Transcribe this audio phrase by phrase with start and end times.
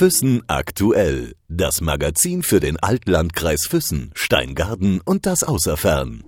[0.00, 1.34] Füssen aktuell.
[1.48, 6.24] Das Magazin für den Altlandkreis Füssen, Steingarten und das Außerfern.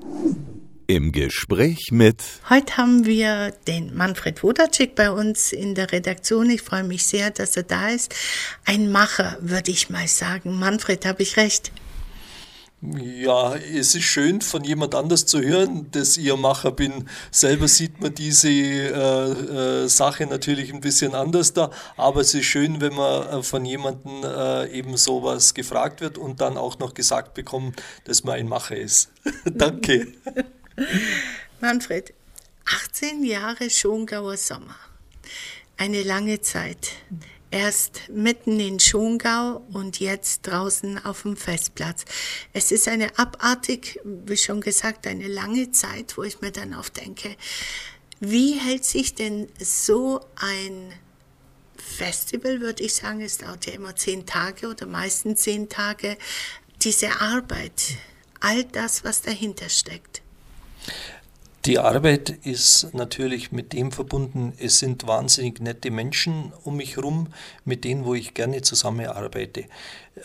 [0.88, 2.22] Im Gespräch mit.
[2.50, 6.50] Heute haben wir den Manfred Wodacek bei uns in der Redaktion.
[6.50, 8.14] Ich freue mich sehr, dass er da ist.
[8.66, 10.58] Ein Macher, würde ich mal sagen.
[10.58, 11.72] Manfred, habe ich recht?
[12.84, 17.08] Ja, es ist schön von jemand anders zu hören, dass ich ein Macher bin.
[17.30, 22.46] Selber sieht man diese äh, äh, Sache natürlich ein bisschen anders da, aber es ist
[22.46, 26.92] schön, wenn man äh, von jemandem äh, eben sowas gefragt wird und dann auch noch
[26.92, 29.12] gesagt bekommt, dass man ein Macher ist.
[29.44, 30.08] Danke.
[31.60, 32.12] Manfred,
[32.64, 34.74] 18 Jahre Schongauer Sommer.
[35.76, 36.88] Eine lange Zeit.
[37.52, 42.06] Erst mitten in Schongau und jetzt draußen auf dem Festplatz.
[42.54, 46.96] Es ist eine abartig, wie schon gesagt, eine lange Zeit, wo ich mir dann oft
[46.96, 47.36] denke,
[48.20, 50.94] wie hält sich denn so ein
[51.76, 56.16] Festival, würde ich sagen, es dauert ja immer zehn Tage oder meistens zehn Tage,
[56.80, 57.96] diese Arbeit,
[58.40, 60.22] all das, was dahinter steckt.
[61.64, 67.28] Die Arbeit ist natürlich mit dem verbunden, es sind wahnsinnig nette Menschen um mich herum,
[67.64, 69.66] mit denen, wo ich gerne zusammenarbeite.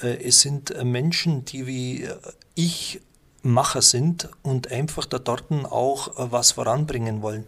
[0.02, 2.10] Äh, es sind Menschen, die wie
[2.56, 3.02] ich
[3.44, 7.46] Macher sind und einfach da dort auch was voranbringen wollen.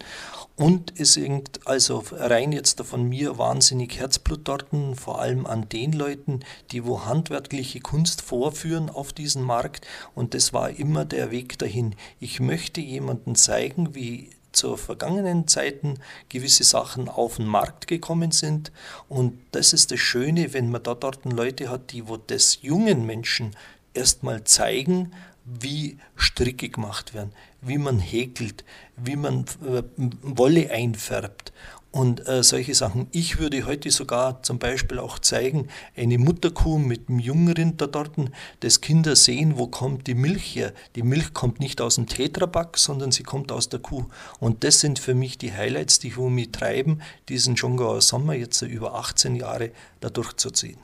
[0.60, 5.94] Und es singt also rein jetzt von mir wahnsinnig Herzblut dort, vor allem an den
[5.94, 9.88] Leuten, die wo handwerkliche Kunst vorführen auf diesen Markt.
[10.16, 11.96] Und das war immer der Weg dahin.
[12.20, 18.74] Ich möchte jemanden zeigen, wie zu vergangenen Zeiten gewisse Sachen auf den Markt gekommen sind.
[19.08, 23.06] Und das ist das Schöne, wenn man da dort Leute hat, die wo das jungen
[23.06, 23.56] Menschen
[23.94, 25.14] erstmal zeigen,
[25.60, 28.64] wie Stricke gemacht werden, wie man häkelt,
[28.98, 29.84] wie man äh,
[30.22, 31.52] Wolle einfärbt
[31.92, 33.08] und äh, solche Sachen.
[33.12, 38.12] Ich würde heute sogar zum Beispiel auch zeigen, eine Mutterkuh mit einem Jungrind da dort,
[38.60, 40.74] dass Kinder sehen, wo kommt die Milch her.
[40.96, 44.06] Die Milch kommt nicht aus dem Tetrapack, sondern sie kommt aus der Kuh.
[44.40, 48.96] Und das sind für mich die Highlights, die mich treiben, diesen Schongauer Sommer jetzt über
[48.96, 50.78] 18 Jahre da durchzuziehen.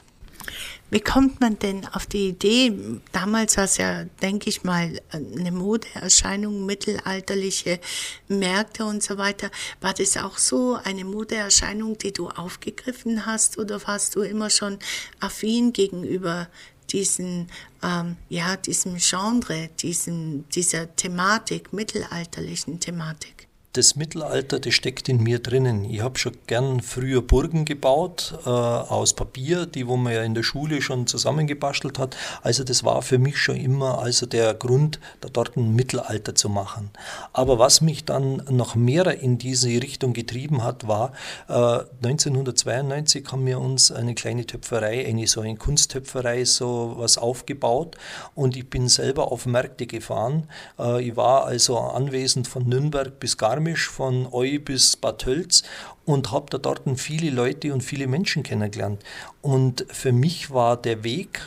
[0.91, 2.71] Wie kommt man denn auf die Idee?
[3.11, 7.79] Damals war es ja, denke ich mal, eine Modeerscheinung, mittelalterliche
[8.27, 9.49] Märkte und so weiter.
[9.81, 14.77] War das auch so eine Modeerscheinung, die du aufgegriffen hast oder warst du immer schon
[15.19, 16.47] affin gegenüber
[16.91, 17.49] diesen,
[17.81, 23.44] ähm, ja, diesem Genre, diesen, dieser Thematik, mittelalterlichen Thematik?
[23.75, 25.83] Das Mittelalter, das steckt in mir drinnen.
[25.85, 30.33] Ich habe schon gern früher Burgen gebaut äh, aus Papier, die wo man ja in
[30.33, 32.15] der Schule schon zusammengebastelt hat.
[32.41, 36.47] Also das war für mich schon immer also der Grund, da dort ein Mittelalter zu
[36.47, 36.89] machen.
[37.33, 41.11] Aber was mich dann noch mehr in diese Richtung getrieben hat, war
[41.49, 47.97] äh, 1992 haben wir uns eine kleine Töpferei, eine so eine Kunsttöpferei so was aufgebaut
[48.35, 50.47] und ich bin selber auf Märkte gefahren.
[50.79, 55.63] Äh, ich war also anwesend von Nürnberg bis Garmisch Garmisch von Eu bis Bad Tölz
[56.05, 59.01] und habe da dort viele Leute und viele Menschen kennengelernt.
[59.41, 61.41] Und für mich war der Weg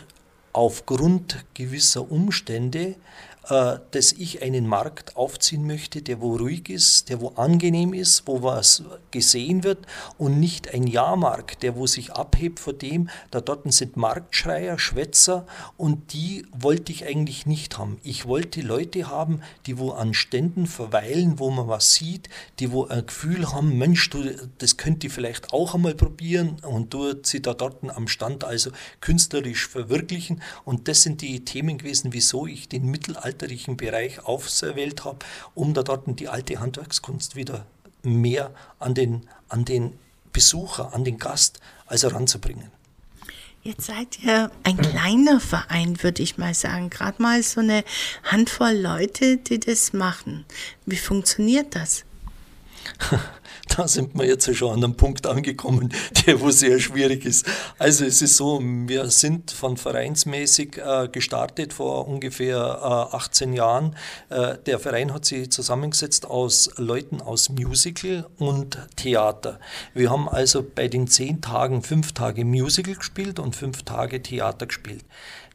[0.53, 2.97] aufgrund gewisser Umstände
[3.49, 8.43] dass ich einen Markt aufziehen möchte, der wo ruhig ist, der wo angenehm ist, wo
[8.43, 9.87] was gesehen wird
[10.19, 15.47] und nicht ein Jahrmarkt, der wo sich abhebt von dem, da dort sind Marktschreier, Schwätzer
[15.77, 17.99] und die wollte ich eigentlich nicht haben.
[18.03, 22.29] Ich wollte Leute haben, die wo an Ständen verweilen, wo man was sieht,
[22.59, 24.25] die wo ein Gefühl haben, Mensch, du,
[24.59, 28.71] das könnt ihr vielleicht auch einmal probieren und du sie da dort am Stand also
[29.01, 35.05] künstlerisch verwirklichen und das sind die Themen gewesen, wieso ich den Mittelalter mittelalterlichen Bereich auserwählt
[35.05, 35.19] habe,
[35.55, 37.67] um da dort die alte Handwerkskunst wieder
[38.03, 39.99] mehr an den, an den
[40.33, 42.71] Besucher, an den Gast also ranzubringen.
[43.63, 46.91] Jetzt seid ihr ein kleiner Verein, würde ich mal sagen.
[46.91, 47.85] Gerade mal so eine
[48.23, 50.45] Handvoll Leute, die das machen.
[50.87, 52.05] Wie funktioniert das?
[53.77, 55.93] da sind wir jetzt schon an einem Punkt angekommen,
[56.27, 57.47] der wo sehr schwierig ist.
[57.79, 62.57] Also es ist so, wir sind von vereinsmäßig äh, gestartet vor ungefähr
[63.13, 63.97] äh, 18 Jahren.
[64.31, 69.61] Äh, der Verein hat sich zusammengesetzt aus Leuten aus Musical und Theater.
[69.95, 74.67] Wir haben also bei den zehn Tagen fünf Tage Musical gespielt und fünf Tage Theater
[74.67, 75.05] gespielt.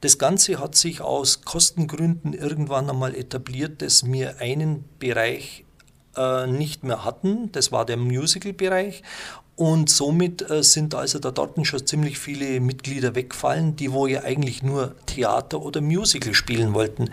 [0.01, 5.63] Das Ganze hat sich aus Kostengründen irgendwann einmal etabliert, dass wir einen Bereich
[6.17, 7.51] äh, nicht mehr hatten.
[7.51, 9.03] Das war der Musical-Bereich.
[9.55, 14.23] Und somit äh, sind also da dort schon ziemlich viele Mitglieder weggefallen, die wo ja
[14.23, 17.11] eigentlich nur Theater oder Musical spielen wollten.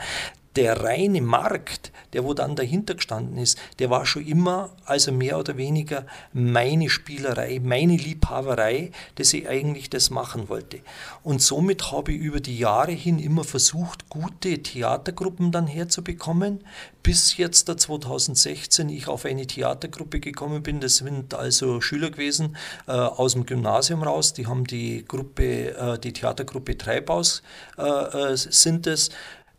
[0.56, 5.38] Der reine Markt, der wo dann dahinter gestanden ist, der war schon immer also mehr
[5.38, 10.80] oder weniger meine Spielerei, meine Liebhaberei, dass ich eigentlich das machen wollte.
[11.22, 16.64] Und somit habe ich über die Jahre hin immer versucht, gute Theatergruppen dann herzubekommen,
[17.02, 20.80] bis jetzt da 2016 ich auf eine Theatergruppe gekommen bin.
[20.80, 22.56] Das sind also Schüler gewesen
[22.86, 27.42] äh, aus dem Gymnasium raus, die haben die Gruppe, äh, die Theatergruppe Treibhaus
[27.78, 29.10] äh, äh sind es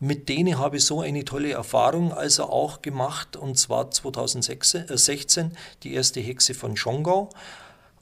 [0.02, 5.50] mit denen habe ich so eine tolle Erfahrung also auch gemacht und zwar 2016 äh,
[5.84, 7.30] die erste Hexe von Schongau.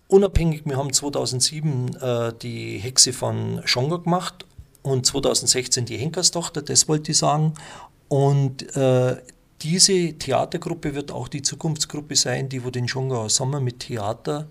[0.08, 4.46] Unabhängig, wir haben 2007 äh, die Hexe von Schongau gemacht
[4.80, 7.52] und 2016 die Henkerstochter, das wollte ich sagen.
[8.08, 9.18] Und äh,
[9.60, 14.48] diese Theatergruppe wird auch die Zukunftsgruppe sein, die wo den Schongauer Sommer mit Theater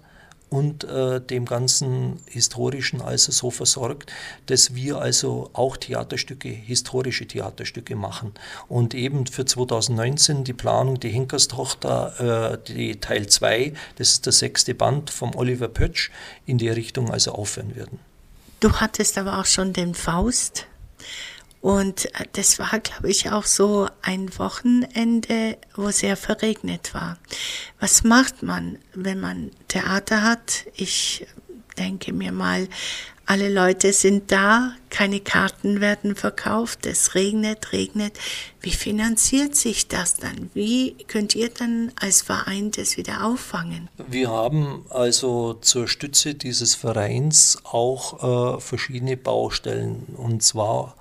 [0.50, 4.12] und äh, dem ganzen Historischen also so versorgt,
[4.48, 8.34] dass wir also auch Theaterstücke, historische Theaterstücke machen.
[8.68, 14.34] Und eben für 2019 die Planung, die Henkerstochter, äh, die Teil 2, das ist der
[14.34, 16.12] sechste Band vom Oliver Pötsch,
[16.46, 18.00] in die Richtung also aufhören werden.
[18.60, 20.66] Du hattest aber auch schon den Faust
[21.61, 27.17] und äh, das war, glaube ich, auch so ein Wochenende, wo sehr verregnet war.
[27.79, 30.65] Was macht man, wenn man Theater hat?
[30.75, 31.25] Ich
[31.77, 32.67] denke mir mal,
[33.30, 38.18] alle Leute sind da, keine Karten werden verkauft, es regnet, regnet.
[38.60, 40.50] Wie finanziert sich das dann?
[40.56, 43.88] Wie könnt ihr dann als Verein das wieder auffangen?
[44.08, 50.08] Wir haben also zur Stütze dieses Vereins auch äh, verschiedene Baustellen.
[50.18, 50.96] Und zwar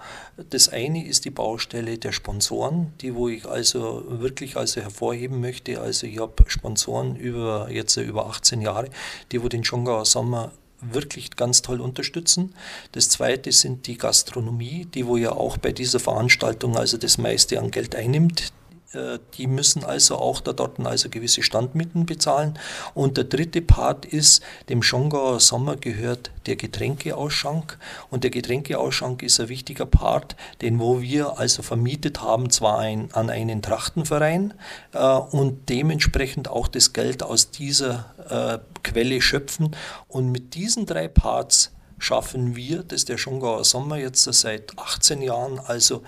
[0.50, 5.80] das eine ist die Baustelle der Sponsoren, die wo ich also wirklich also hervorheben möchte.
[5.80, 8.90] Also ich habe Sponsoren über jetzt über 18 Jahre,
[9.32, 12.54] die wo den Schongauer Sommer wirklich ganz toll unterstützen.
[12.92, 17.58] Das zweite sind die Gastronomie, die wo ja auch bei dieser Veranstaltung also das meiste
[17.58, 18.52] an Geld einnimmt.
[18.92, 22.58] Äh, die müssen also auch da dort also gewisse Standmieten bezahlen.
[22.94, 27.78] Und der dritte Part ist, dem Schongauer Sommer gehört der Getränkeausschank.
[28.10, 33.12] Und der Getränkeausschank ist ein wichtiger Part, den wo wir also vermietet haben, zwar ein,
[33.12, 34.54] an einen Trachtenverein
[34.92, 39.76] äh, und dementsprechend auch das Geld aus dieser äh, Quelle schöpfen.
[40.06, 45.58] Und mit diesen drei Parts schaffen wir, dass der Schongauer Sommer jetzt seit 18 Jahren
[45.58, 46.02] also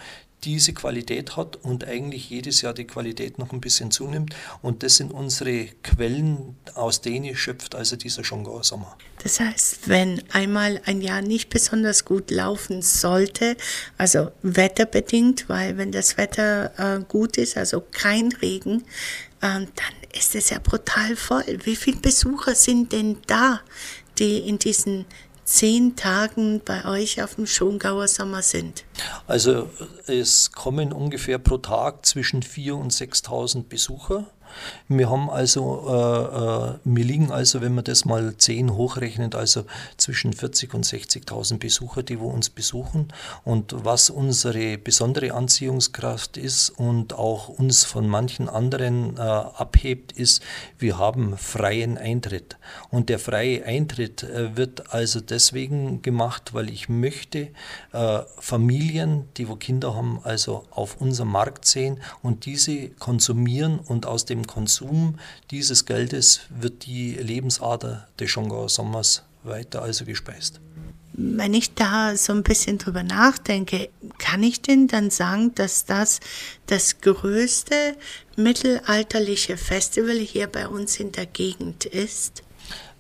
[0.45, 4.35] diese Qualität hat und eigentlich jedes Jahr die Qualität noch ein bisschen zunimmt.
[4.63, 8.97] Und das sind unsere Quellen, aus denen schöpft also dieser Schongauer Sommer.
[9.23, 13.57] Das heißt, wenn einmal ein Jahr nicht besonders gut laufen sollte,
[13.99, 18.85] also wetterbedingt, weil wenn das Wetter äh, gut ist, also kein Regen,
[19.41, 19.69] äh, dann
[20.13, 21.45] ist es ja brutal voll.
[21.65, 23.61] Wie viele Besucher sind denn da,
[24.19, 25.07] die in diesen
[25.51, 28.85] zehn Tagen bei euch auf dem Schongauer Sommer sind?
[29.27, 29.69] Also
[30.07, 34.27] es kommen ungefähr pro Tag zwischen 4.000 und 6.000 Besucher.
[34.89, 39.65] Wir haben also, äh, äh, wir liegen also, wenn man das mal 10 hochrechnet, also
[39.97, 43.09] zwischen 40 und 60.000 Besucher, die wo uns besuchen.
[43.45, 50.43] Und was unsere besondere Anziehungskraft ist und auch uns von manchen anderen äh, abhebt, ist,
[50.79, 52.57] wir haben freien Eintritt.
[52.91, 57.49] Und der freie Eintritt äh, wird also deswegen gemacht, weil ich möchte
[57.93, 64.07] äh, Familien, die wo Kinder haben, also auf unserem Markt sehen und diese konsumieren und
[64.07, 65.19] aus dem dem Konsum
[65.51, 70.61] dieses Geldes wird die Lebensader des Schongauer Sommers weiter also gespeist.
[71.13, 76.21] Wenn ich da so ein bisschen drüber nachdenke, kann ich denn dann sagen, dass das
[76.67, 77.97] das größte
[78.37, 82.43] mittelalterliche Festival hier bei uns in der Gegend ist?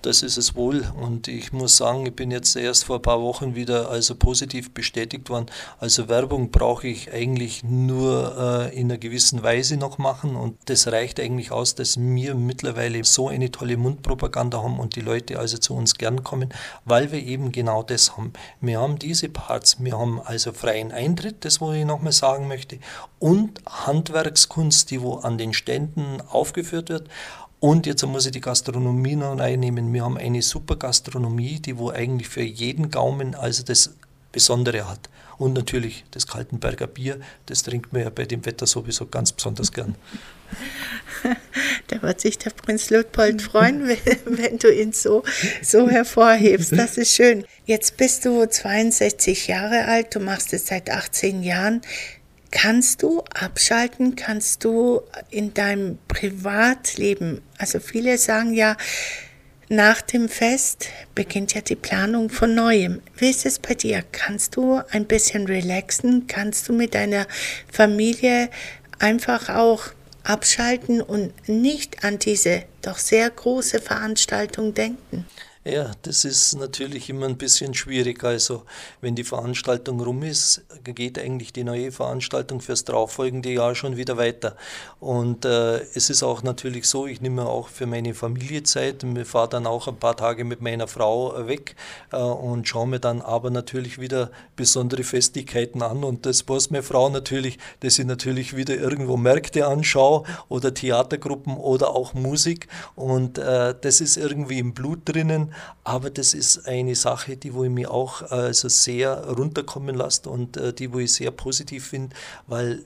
[0.02, 0.84] Das ist es wohl.
[1.00, 4.72] Und ich muss sagen, ich bin jetzt erst vor ein paar Wochen wieder also positiv
[4.72, 5.46] bestätigt worden.
[5.78, 10.36] Also Werbung brauche ich eigentlich nur äh, in einer gewissen Weise noch machen.
[10.36, 15.00] Und das reicht eigentlich aus, dass wir mittlerweile so eine tolle Mundpropaganda haben und die
[15.00, 16.52] Leute also zu uns gern kommen,
[16.84, 18.32] weil wir eben genau das haben.
[18.60, 22.78] Wir haben diese Parts, wir haben also freien Eintritt, das wo ich nochmal sagen möchte,
[23.18, 27.08] und Handwerkskunst, die wo an den Ständen aufgeführt wird.
[27.60, 29.92] Und jetzt muss ich die Gastronomie noch reinnehmen.
[29.92, 33.94] Wir haben eine super Gastronomie, die wo eigentlich für jeden Gaumen also das
[34.32, 35.10] Besondere hat.
[35.36, 39.72] Und natürlich das Kaltenberger Bier, das trinkt man ja bei dem Wetter sowieso ganz besonders
[39.72, 39.94] gern.
[41.88, 43.88] Da wird sich der Prinz Luitpold freuen,
[44.24, 45.24] wenn du ihn so,
[45.60, 46.72] so hervorhebst.
[46.72, 47.44] Das ist schön.
[47.66, 51.82] Jetzt bist du 62 Jahre alt, du machst es seit 18 Jahren.
[52.50, 54.16] Kannst du abschalten?
[54.16, 58.76] Kannst du in deinem Privatleben, also viele sagen ja,
[59.72, 63.02] Nach dem Fest beginnt ja die Planung von Neuem.
[63.16, 64.02] Wie ist es bei dir?
[64.10, 66.26] Kannst du ein bisschen relaxen?
[66.26, 67.28] Kannst du mit deiner
[67.70, 68.50] Familie
[68.98, 69.84] einfach auch
[70.24, 75.24] abschalten und nicht an diese doch sehr große Veranstaltung denken?
[75.70, 78.24] Ja, das ist natürlich immer ein bisschen schwierig.
[78.24, 78.64] Also,
[79.00, 84.16] wenn die Veranstaltung rum ist, geht eigentlich die neue Veranstaltung fürs darauffolgende Jahr schon wieder
[84.16, 84.56] weiter.
[84.98, 89.04] Und äh, es ist auch natürlich so, ich nehme auch für meine Familie Zeit.
[89.04, 91.76] Ich fahre dann auch ein paar Tage mit meiner Frau weg
[92.10, 96.02] äh, und schaue mir dann aber natürlich wieder besondere Festigkeiten an.
[96.02, 101.56] Und das weiß meine Frau natürlich, dass ich natürlich wieder irgendwo Märkte anschaue oder Theatergruppen
[101.56, 102.66] oder auch Musik.
[102.96, 107.64] Und äh, das ist irgendwie im Blut drinnen aber das ist eine Sache, die wo
[107.64, 112.14] ich mich auch also sehr runterkommen lässt und äh, die wo ich sehr positiv finde,
[112.46, 112.84] weil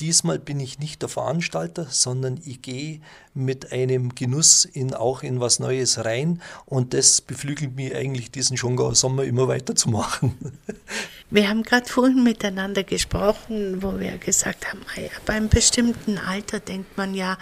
[0.00, 3.00] diesmal bin ich nicht der Veranstalter, sondern ich gehe
[3.32, 8.56] mit einem Genuss in, auch in was Neues rein und das beflügelt mich eigentlich, diesen
[8.56, 10.34] Schongauer Sommer immer weiter zu machen.
[11.30, 14.82] Wir haben gerade vorhin miteinander gesprochen, wo wir gesagt haben,
[15.26, 17.38] beim bestimmten Alter denkt man ja,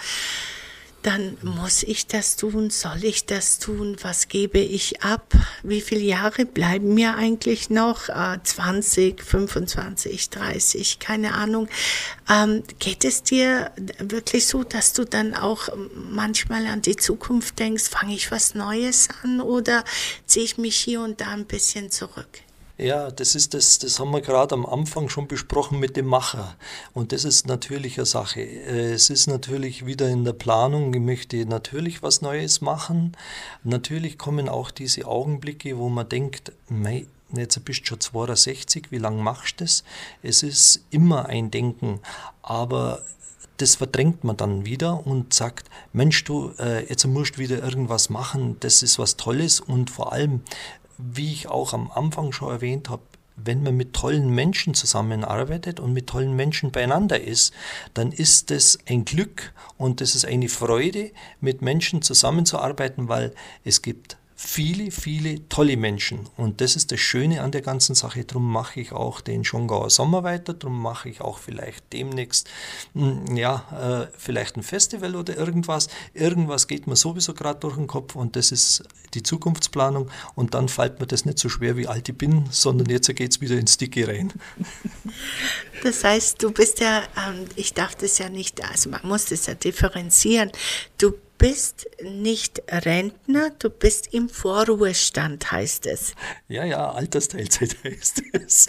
[1.03, 6.03] dann muss ich das tun, soll ich das tun, was gebe ich ab, wie viele
[6.03, 11.69] Jahre bleiben mir eigentlich noch, äh, 20, 25, 30, keine Ahnung.
[12.31, 17.89] Ähm, geht es dir wirklich so, dass du dann auch manchmal an die Zukunft denkst,
[17.89, 19.85] fange ich was Neues an oder
[20.27, 22.42] ziehe ich mich hier und da ein bisschen zurück?
[22.79, 26.57] Ja, das ist das, das haben wir gerade am Anfang schon besprochen mit dem Macher.
[26.95, 28.41] Und das ist natürlich eine Sache.
[28.41, 33.13] Äh, es ist natürlich wieder in der Planung, ich möchte natürlich was Neues machen.
[33.63, 38.99] Natürlich kommen auch diese Augenblicke, wo man denkt, mei, jetzt bist du schon 62, wie
[38.99, 39.85] lange machst du das?
[40.23, 42.01] Es ist immer ein Denken,
[42.43, 43.03] aber
[43.59, 48.11] das verdrängt man dann wieder und sagt, Mensch, du, äh, jetzt musst du wieder irgendwas
[48.11, 50.41] machen, das ist was Tolles und vor allem,
[51.03, 53.03] wie ich auch am Anfang schon erwähnt habe,
[53.37, 57.53] wenn man mit tollen Menschen zusammenarbeitet und mit tollen Menschen beieinander ist,
[57.95, 63.83] dann ist es ein Glück und es ist eine Freude, mit Menschen zusammenzuarbeiten, weil es
[63.83, 66.29] gibt viele, viele tolle Menschen.
[66.37, 68.25] Und das ist das Schöne an der ganzen Sache.
[68.25, 70.53] Darum mache ich auch den Schongauer Sommer weiter.
[70.53, 72.51] Darum mache ich auch vielleicht demnächst,
[72.95, 75.89] hm, ja, äh, vielleicht ein Festival oder irgendwas.
[76.13, 78.83] Irgendwas geht mir sowieso gerade durch den Kopf und das ist
[79.15, 80.11] die Zukunftsplanung.
[80.35, 83.31] Und dann fällt mir das nicht so schwer, wie alt ich bin, sondern jetzt geht
[83.31, 84.33] es wieder ins Dicke rein.
[85.83, 89.47] Das heißt, du bist ja, ähm, ich darf das ja nicht, also man muss das
[89.47, 90.53] ja differenzieren.
[90.97, 96.15] Du bist nicht Rentner, du bist im Vorruhestand, heißt es.
[96.49, 98.69] Ja, ja, Altersteilzeit heißt es.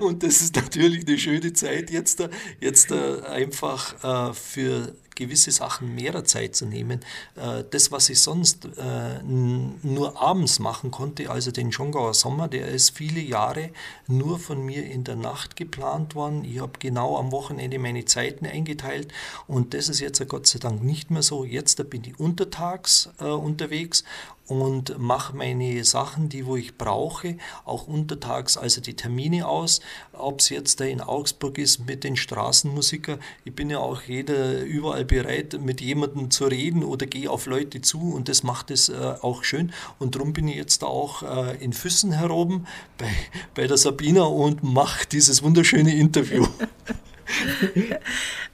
[0.00, 2.22] Und das ist natürlich eine schöne Zeit, jetzt,
[2.60, 7.00] jetzt einfach äh, für gewisse Sachen mehrer Zeit zu nehmen.
[7.36, 12.68] Äh, das, was ich sonst äh, nur abends machen konnte, also den Schongauer Sommer, der
[12.68, 13.70] ist viele Jahre
[14.06, 16.44] nur von mir in der Nacht geplant worden.
[16.44, 19.08] Ich habe genau am Wochenende meine Zeiten eingeteilt
[19.46, 21.44] und das ist jetzt Gott sei Dank nicht mehr so.
[21.44, 24.04] Jetzt bin ich untertags äh, unterwegs
[24.46, 29.80] und mache meine Sachen, die wo ich brauche, auch untertags, also die Termine aus.
[30.12, 34.60] Ob es jetzt da in Augsburg ist mit den Straßenmusikern, ich bin ja auch jeder
[34.60, 38.88] überall bereit, mit jemandem zu reden oder gehe auf Leute zu und das macht es
[38.88, 39.72] äh, auch schön.
[39.98, 42.66] Und darum bin ich jetzt auch äh, in Füssen heroben
[42.98, 43.10] bei,
[43.54, 46.46] bei der Sabina und mache dieses wunderschöne Interview.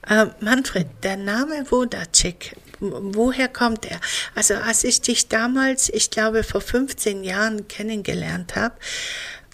[0.07, 3.99] äh, Manfred, der Name Wodacek, woher kommt er?
[4.35, 8.75] Also als ich dich damals, ich glaube vor 15 Jahren kennengelernt habe,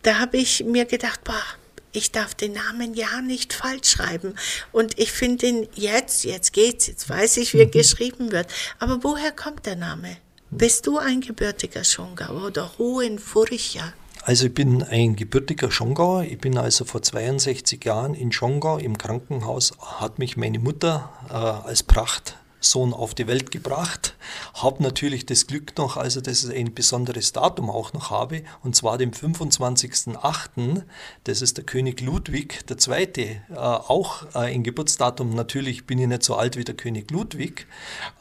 [0.04, 1.44] da habe ich mir gedacht, boah,
[1.92, 4.36] ich darf den Namen ja nicht falsch schreiben.
[4.72, 7.72] Und ich finde ihn jetzt, jetzt geht's, jetzt weiß ich, wie er mhm.
[7.72, 8.48] geschrieben wird.
[8.80, 10.18] Aber woher kommt der Name?
[10.50, 13.94] Bist du ein gebürtiger Schongauer oder Hohenfurcher?
[14.24, 16.24] Also ich bin ein gebürtiger Schongauer.
[16.24, 21.34] Ich bin also vor 62 Jahren in Schongau im Krankenhaus, hat mich meine Mutter äh,
[21.34, 22.38] als Pracht
[22.72, 24.16] Sohn auf die Welt gebracht.
[24.54, 28.76] Habe natürlich das Glück noch, also dass ich ein besonderes Datum auch noch habe, und
[28.76, 30.84] zwar dem 25.08.,
[31.24, 35.36] das ist der König Ludwig II., äh, auch äh, ein Geburtsdatum.
[35.36, 37.68] Natürlich bin ich nicht so alt wie der König Ludwig.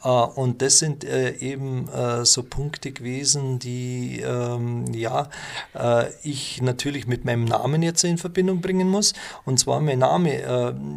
[0.03, 5.29] Äh, und das sind äh, eben äh, so Punkte gewesen, die ähm, ja,
[5.73, 9.13] äh, ich natürlich mit meinem Namen jetzt in Verbindung bringen muss.
[9.45, 10.27] Und zwar mein Name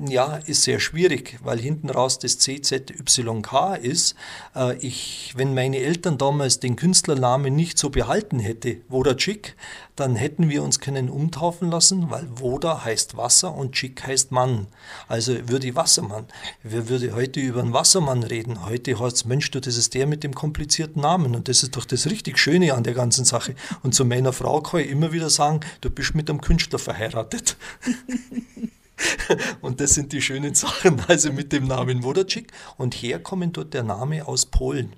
[0.09, 4.15] ja, ist sehr schwierig, weil hinten raus das CZY Y&K ist,
[4.55, 9.57] äh, ich, wenn meine Eltern damals den Künstlernamen nicht so behalten hätte, Wodacik,
[9.97, 14.67] dann hätten wir uns können umtaufen lassen, weil Woda heißt Wasser und Chick heißt Mann.
[15.09, 16.27] Also würde ich Wassermann.
[16.63, 18.65] Wer würde heute über einen Wassermann reden?
[18.65, 21.85] Heute heißt Mensch, du, das ist der mit dem komplizierten Namen und das ist doch
[21.85, 23.55] das richtig Schöne an der ganzen Sache.
[23.83, 27.57] Und zu meiner Frau kann ich immer wieder sagen, du bist mit einem Künstler verheiratet.
[29.61, 32.53] Und das sind die schönen Sachen, also mit dem Namen Wodacik.
[32.77, 34.95] Und herkommen dort der Name aus Polen.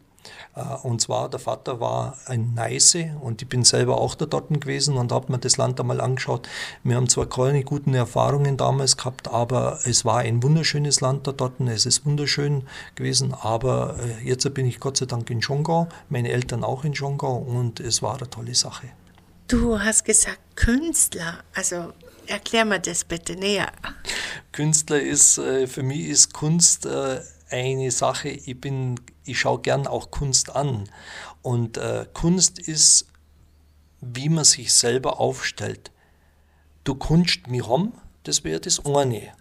[0.54, 4.48] Äh, und zwar, der Vater war ein Neise und ich bin selber auch da dort
[4.48, 6.48] gewesen und habe mir das Land einmal angeschaut.
[6.84, 11.32] Wir haben zwar keine guten Erfahrungen damals gehabt, aber es war ein wunderschönes Land da
[11.32, 11.60] dort.
[11.60, 16.30] Es ist wunderschön gewesen, aber äh, jetzt bin ich Gott sei Dank in Schongau, meine
[16.30, 18.88] Eltern auch in Schongau und es war eine tolle Sache.
[19.48, 21.92] Du hast gesagt Künstler, also
[22.26, 23.72] Erklär mir das bitte näher.
[24.52, 29.86] Künstler ist, äh, für mich ist Kunst äh, eine Sache, ich bin, ich schaue gern
[29.86, 30.88] auch Kunst an.
[31.42, 33.06] Und äh, Kunst ist,
[34.00, 35.90] wie man sich selber aufstellt.
[36.84, 37.92] Du kunst mich rum,
[38.24, 39.32] das wäre das eine.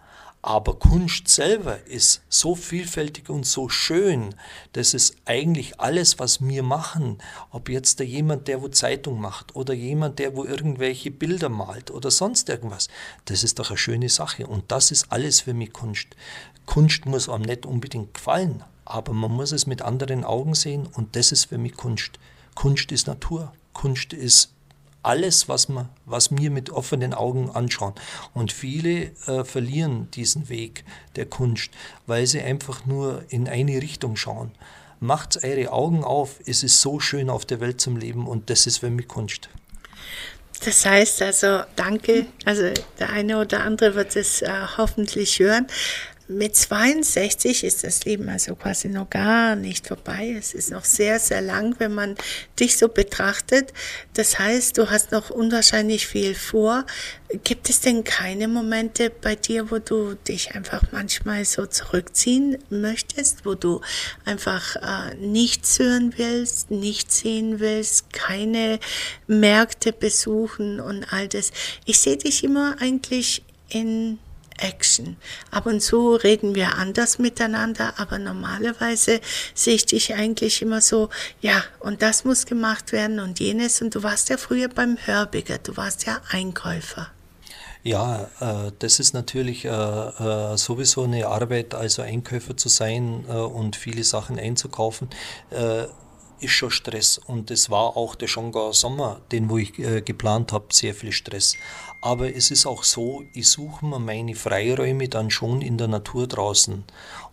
[0.44, 4.34] Aber Kunst selber ist so vielfältig und so schön,
[4.74, 7.20] dass es eigentlich alles, was wir machen,
[7.52, 11.92] ob jetzt da jemand, der wo Zeitung macht oder jemand, der wo irgendwelche Bilder malt
[11.92, 12.88] oder sonst irgendwas,
[13.26, 16.08] das ist doch eine schöne Sache und das ist alles für mich Kunst.
[16.66, 21.16] Kunst muss einem nicht unbedingt gefallen, aber man muss es mit anderen Augen sehen und
[21.16, 22.18] das ist für mich Kunst.
[22.56, 24.50] Kunst ist Natur, Kunst ist
[25.04, 27.94] alles, was, man, was wir mit offenen Augen anschauen.
[28.34, 30.84] Und viele äh, verlieren diesen Weg
[31.16, 31.72] der Kunst,
[32.08, 34.52] weil sie einfach nur in eine Richtung schauen.
[35.00, 38.68] Macht eure Augen auf, es ist so schön auf der Welt zum Leben und das
[38.68, 39.50] ist für mich Kunst.
[40.64, 42.28] Das heißt also, danke.
[42.46, 45.66] Also der eine oder andere wird es äh, hoffentlich hören
[46.32, 50.36] mit 62 ist das Leben also quasi noch gar nicht vorbei.
[50.38, 52.16] Es ist noch sehr, sehr lang, wenn man
[52.60, 53.74] dich so betrachtet.
[54.14, 56.86] Das heißt, du hast noch unwahrscheinlich viel vor.
[57.44, 63.46] Gibt es denn keine Momente bei dir, wo du dich einfach manchmal so zurückziehen möchtest,
[63.46, 63.82] wo du
[64.26, 68.80] einfach äh, nichts hören willst, nichts sehen willst, keine
[69.28, 71.52] Märkte besuchen und all das?
[71.86, 74.20] Ich sehe dich immer eigentlich in
[74.62, 75.18] Action.
[75.52, 79.20] Ab und zu reden wir anders miteinander, aber normalerweise
[79.54, 81.10] sehe ich dich eigentlich immer so,
[81.42, 83.82] ja, und das muss gemacht werden und jenes.
[83.82, 87.12] Und du warst ja früher beim Hörbiger, du warst ja Einkäufer.
[87.84, 93.34] Ja, äh, das ist natürlich äh, äh, sowieso eine Arbeit, also Einkäufer zu sein äh,
[93.34, 95.10] und viele Sachen einzukaufen
[95.50, 95.86] äh,
[96.42, 100.52] ist schon Stress und es war auch der Schongauer Sommer, den wo ich äh, geplant
[100.52, 101.56] habe, sehr viel Stress.
[102.02, 106.28] Aber es ist auch so, ich suche mir meine Freiräume dann schon in der Natur
[106.28, 106.84] draußen.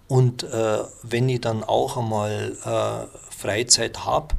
[0.09, 4.35] Und äh, wenn ich dann auch einmal äh, Freizeit habe,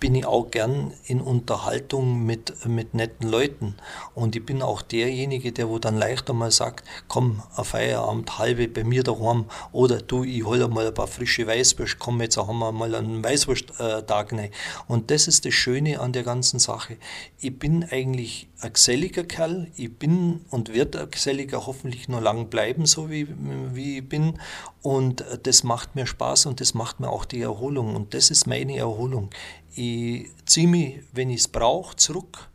[0.00, 3.74] bin ich auch gern in Unterhaltung mit, mit netten Leuten.
[4.14, 8.68] Und ich bin auch derjenige, der wo dann leichter mal sagt, komm, ein Feierabend, halbe
[8.68, 9.46] bei mir daheim.
[9.72, 13.24] Oder du, ich hole mal ein paar frische Weißwurst, komm, jetzt haben wir mal einen
[13.24, 14.50] Weißwursttag rein.
[14.86, 16.96] Und das ist das Schöne an der ganzen Sache.
[17.40, 19.68] Ich bin eigentlich ein geselliger Kerl.
[19.76, 23.28] Ich bin und werde ein geselliger hoffentlich nur lang bleiben, so wie,
[23.72, 24.38] wie ich bin.
[24.82, 27.94] Und das macht mir Spaß und das macht mir auch die Erholung.
[27.94, 29.30] Und das ist meine Erholung.
[29.74, 32.48] Ich ziehe mich, wenn ich es brauche, zurück.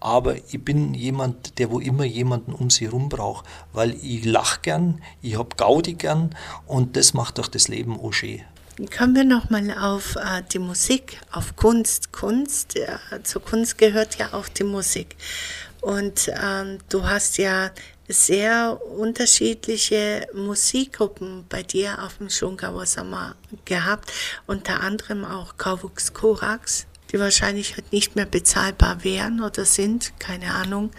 [0.00, 4.60] Aber ich bin jemand, der wo immer jemanden um sich herum braucht, weil ich lache
[4.60, 8.42] gern, ich habe Gaudi gern und das macht doch das Leben auch schön.
[8.96, 12.12] Kommen wir nochmal auf äh, die Musik, auf Kunst.
[12.12, 15.16] Kunst, äh, zur Kunst gehört ja auch die Musik.
[15.80, 17.70] Und ähm, du hast ja
[18.08, 24.12] sehr unterschiedliche Musikgruppen bei dir auf dem Schongauer Sommer gehabt,
[24.46, 30.52] unter anderem auch Kauwuchs Korax, die wahrscheinlich heute nicht mehr bezahlbar wären oder sind, keine
[30.54, 30.90] Ahnung.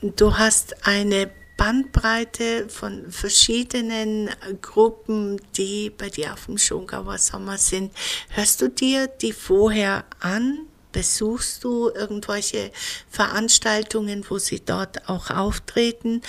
[0.00, 4.30] Du hast eine Bandbreite von verschiedenen
[4.62, 7.92] Gruppen, die bei dir auf dem Schongauer Sommer sind.
[8.30, 10.66] Hörst du dir die vorher an?
[10.92, 12.70] Besuchst du irgendwelche
[13.10, 16.22] Veranstaltungen, wo sie dort auch auftreten?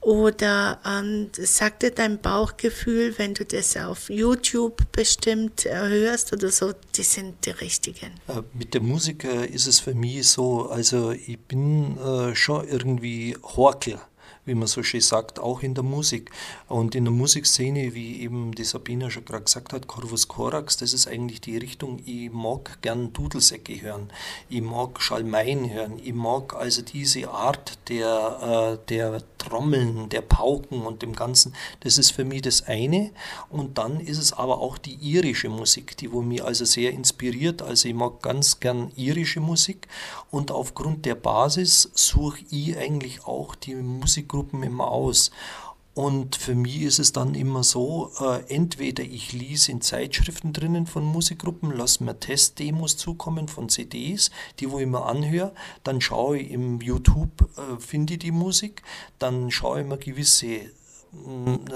[0.00, 6.72] Oder ähm, sagt dir dein Bauchgefühl, wenn du das auf YouTube bestimmt hörst oder so,
[6.96, 8.12] die sind die richtigen?
[8.28, 13.36] Äh, mit der Musik ist es für mich so, also ich bin äh, schon irgendwie
[13.42, 13.98] Horkel
[14.48, 16.30] wie man so schön sagt, auch in der Musik.
[16.66, 20.92] Und in der Musikszene, wie eben die Sabina schon gerade gesagt hat, Corvus Corax, das
[20.92, 24.10] ist eigentlich die Richtung, ich mag gern Dudelsäcke hören,
[24.48, 30.82] ich mag Schalmeien hören, ich mag also diese Art der, äh, der Trommeln, der Pauken
[30.82, 33.10] und dem Ganzen, das ist für mich das eine.
[33.48, 37.62] Und dann ist es aber auch die irische Musik, die wo mich also sehr inspiriert.
[37.62, 39.88] Also ich mag ganz gern irische Musik
[40.30, 43.74] und aufgrund der Basis suche ich eigentlich auch die
[44.38, 45.30] Musikgruppen immer aus.
[45.94, 50.86] Und für mich ist es dann immer so, äh, entweder ich lese in Zeitschriften drinnen
[50.86, 56.38] von Musikgruppen, lasse mir Testdemos zukommen von CDs, die wo ich mir anhöre, dann schaue
[56.38, 58.82] ich im YouTube, äh, finde die Musik,
[59.18, 60.70] dann schaue ich mir gewisse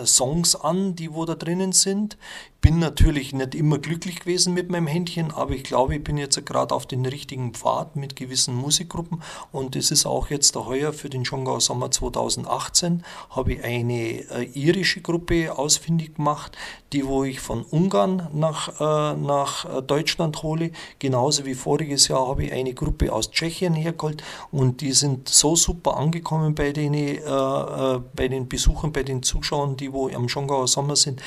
[0.04, 2.16] Songs an, die wo da drinnen sind.
[2.62, 6.46] Bin natürlich nicht immer glücklich gewesen mit meinem Händchen, aber ich glaube, ich bin jetzt
[6.46, 9.20] gerade auf den richtigen Pfad mit gewissen Musikgruppen
[9.50, 14.20] und es ist auch jetzt der heuer für den Schongau Sommer 2018 habe ich eine
[14.30, 16.56] äh, irische Gruppe ausfindig gemacht,
[16.92, 20.70] die wo ich von Ungarn nach, äh, nach äh, Deutschland hole.
[21.00, 24.22] Genauso wie voriges Jahr habe ich eine Gruppe aus Tschechien hergeholt
[24.52, 29.24] und die sind so super angekommen bei den, äh, äh, bei den Besuchern, bei den
[29.24, 31.20] Zuschauern, die wo am Schongauer Sommer sind,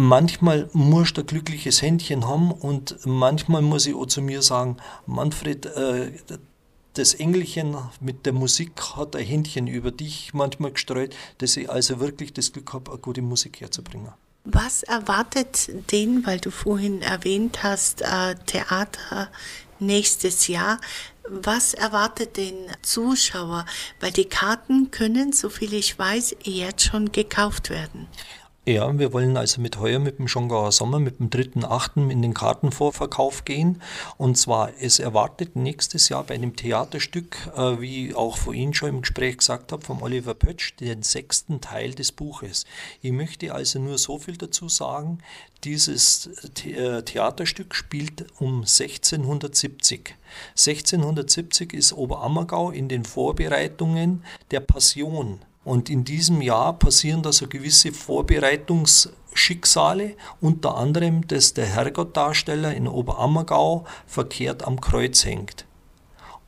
[0.00, 4.78] manchmal muss ich ein glückliches Händchen haben und manchmal muss ich auch zu mir sagen,
[5.06, 6.12] Manfred, äh,
[6.94, 12.00] das Engelchen mit der Musik hat ein Händchen über dich manchmal gestreut, dass ich also
[12.00, 14.12] wirklich das Glück habe, eine gute Musik herzubringen.
[14.44, 19.28] Was erwartet den, weil du vorhin erwähnt hast, äh, Theater
[19.78, 20.80] nächstes Jahr?
[21.28, 23.66] Was erwartet den Zuschauer?
[24.00, 28.08] Weil die Karten können, soviel ich weiß, jetzt schon gekauft werden.
[28.66, 32.10] Ja, wir wollen also mit heuer mit dem Schongauer Sommer, mit dem 3.8.
[32.10, 33.80] in den Kartenvorverkauf gehen.
[34.18, 39.00] Und zwar, es erwartet nächstes Jahr bei einem Theaterstück, äh, wie auch vorhin schon im
[39.00, 42.66] Gespräch gesagt habe, vom Oliver Pötsch, den sechsten Teil des Buches.
[43.00, 45.20] Ich möchte also nur so viel dazu sagen,
[45.64, 46.26] dieses
[46.66, 50.16] äh, Theaterstück spielt um 1670.
[50.50, 57.46] 1670 ist Oberammergau in den Vorbereitungen der Passion und in diesem Jahr passieren da so
[57.46, 65.66] gewisse Vorbereitungsschicksale, unter anderem, dass der Herrgottdarsteller in Oberammergau verkehrt am Kreuz hängt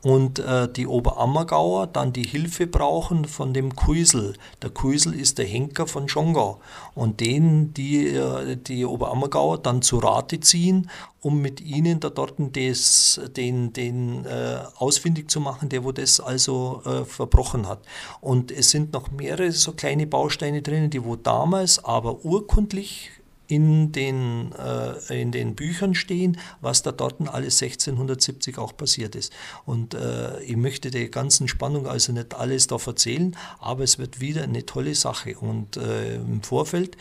[0.03, 4.35] und äh, die Oberammergauer dann die Hilfe brauchen von dem Kuisel.
[4.61, 6.61] Der Kuisel ist der Henker von Schongau
[6.95, 12.35] und den die, äh, die Oberammergauer dann zu Rate ziehen, um mit ihnen da dort
[12.57, 17.81] des, den, den äh, ausfindig zu machen, der wo das also äh, verbrochen hat.
[18.21, 23.11] Und es sind noch mehrere so kleine Bausteine drinnen, die wo damals aber urkundlich
[23.47, 29.33] in den, äh, in den Büchern stehen, was da dort alles 1670 auch passiert ist.
[29.67, 34.21] Und äh, ich möchte der ganzen Spannung also nicht alles da erzählen, aber es wird
[34.21, 35.39] wieder eine tolle Sache.
[35.39, 36.97] Und äh, im Vorfeld,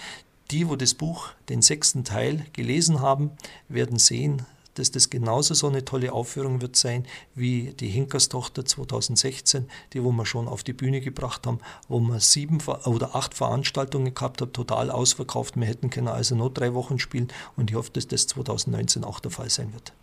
[0.51, 3.32] die, wo das Buch, den sechsten Teil gelesen haben,
[3.69, 7.05] werden sehen, dass das genauso so eine tolle Aufführung wird sein
[7.36, 12.19] wie die Hinkerstochter 2016, die wo wir schon auf die Bühne gebracht haben, wo wir
[12.19, 15.55] sieben oder acht Veranstaltungen gehabt haben, total ausverkauft.
[15.57, 19.19] Wir hätten können also nur drei Wochen spielen und ich hoffe, dass das 2019 auch
[19.19, 19.93] der Fall sein wird.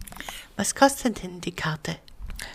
[0.56, 1.96] Was kostet denn die Karte?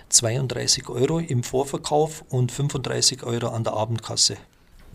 [0.09, 4.37] 32 Euro im Vorverkauf und 35 Euro an der Abendkasse.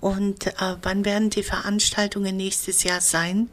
[0.01, 0.53] Und äh,
[0.83, 3.49] wann werden die Veranstaltungen nächstes Jahr sein?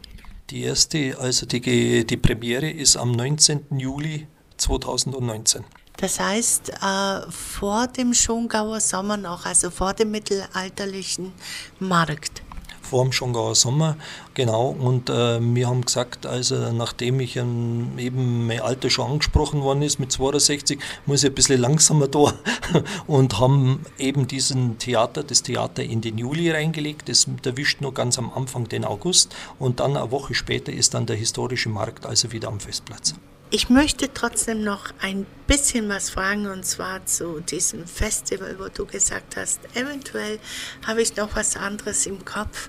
[0.51, 3.79] Die erste, also die, die Premiere ist am 19.
[3.79, 4.27] Juli
[4.57, 5.63] 2019.
[5.97, 11.33] Das heißt, äh, vor dem Schongauer Sommer noch, also vor dem mittelalterlichen
[11.79, 12.44] Markt
[12.85, 13.97] vor dem Schongauer Sommer,
[14.33, 14.69] genau.
[14.69, 19.81] Und äh, wir haben gesagt, also nachdem ich ähm, eben mein Alter schon angesprochen worden
[19.81, 22.33] ist mit 62, muss ich ein bisschen langsamer da
[23.07, 27.09] und haben eben diesen Theater, das Theater in den Juli reingelegt.
[27.09, 31.05] Das erwischt nur ganz am Anfang den August und dann eine Woche später ist dann
[31.05, 33.15] der historische Markt also wieder am Festplatz.
[33.55, 38.85] Ich möchte trotzdem noch ein bisschen was fragen und zwar zu diesem Festival, wo du
[38.85, 40.39] gesagt hast, eventuell
[40.85, 42.67] habe ich noch was anderes im Kopf.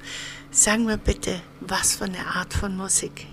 [0.53, 3.27] Sag mir bitte, was für eine Art von Musik?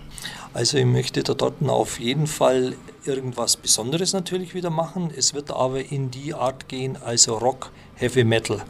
[0.52, 2.74] Also ich möchte da dort auf jeden Fall
[3.06, 5.12] irgendwas Besonderes natürlich wieder machen.
[5.16, 8.62] Es wird aber in die Art gehen, also Rock, Heavy Metal.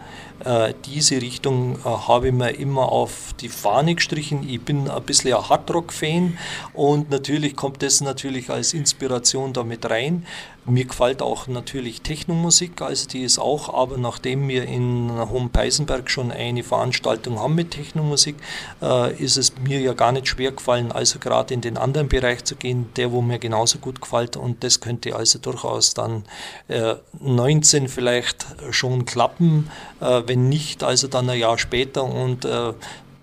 [0.44, 4.46] Äh, diese Richtung äh, habe ich mir immer auf die Fahne gestrichen.
[4.48, 6.38] Ich bin ein bisschen ein Hardrock-Fan
[6.74, 10.26] und natürlich kommt das natürlich als Inspiration damit rein.
[10.66, 16.30] Mir gefällt auch natürlich Technomusik, also die ist auch, aber nachdem wir in Hohenpeisenberg schon
[16.30, 18.36] eine Veranstaltung haben mit Technomusik,
[18.80, 22.44] äh, ist es mir ja gar nicht schwer gefallen, also gerade in den anderen Bereich
[22.44, 26.24] zu gehen, der wo mir genauso gut gefällt und das könnte also durchaus dann
[26.68, 32.72] äh, 19 vielleicht schon klappen, äh, wenn nicht, also dann ein Jahr später und äh,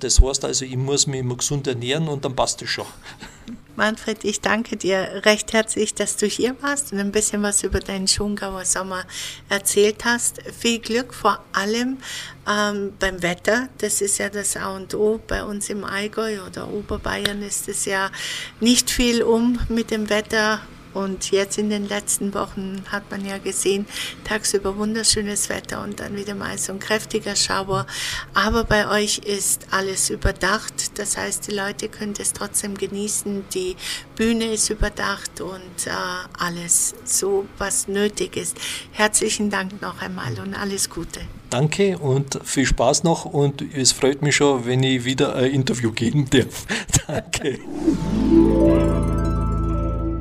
[0.01, 2.85] das heißt also, ich muss mich immer gesund ernähren und dann passt es schon.
[3.75, 7.79] Manfred, ich danke dir recht herzlich, dass du hier warst und ein bisschen was über
[7.79, 9.05] deinen Schongauer Sommer
[9.47, 10.41] erzählt hast.
[10.59, 11.97] Viel Glück vor allem
[12.49, 13.69] ähm, beim Wetter.
[13.77, 15.21] Das ist ja das A und O.
[15.25, 18.11] Bei uns im Allgäu oder Oberbayern ist es ja
[18.59, 20.59] nicht viel um mit dem Wetter
[20.93, 23.85] und jetzt in den letzten Wochen hat man ja gesehen,
[24.23, 27.85] tagsüber wunderschönes Wetter und dann wieder mal so ein kräftiger Schauer.
[28.33, 30.99] Aber bei euch ist alles überdacht.
[30.99, 33.45] Das heißt, die Leute können es trotzdem genießen.
[33.53, 33.75] Die
[34.15, 35.91] Bühne ist überdacht und äh,
[36.37, 38.57] alles so, was nötig ist.
[38.91, 41.21] Herzlichen Dank noch einmal und alles Gute.
[41.49, 45.91] Danke und viel Spaß noch und es freut mich schon, wenn ich wieder ein Interview
[45.91, 46.65] geben darf.
[47.07, 47.59] Danke.